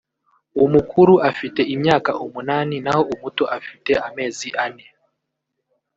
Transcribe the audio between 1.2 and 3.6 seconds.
afite imyaka umunani naho umuto